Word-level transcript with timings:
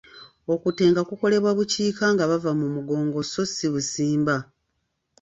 Okutenga 0.53 1.01
kukolebwa 1.09 1.51
bukiika 1.57 2.05
nga 2.13 2.25
bava 2.29 2.51
mu 2.59 2.67
mugongo 2.75 3.19
sso 3.27 3.43
si 3.55 3.67
busimba. 3.73 4.35